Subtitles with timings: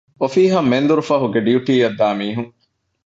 [0.19, 2.51] އޮފީހަށް މެންދުރުފަހުގެ ޑިޔުޓީއަށް ދާމީހުން